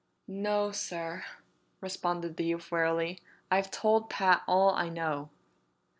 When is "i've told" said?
3.51-4.09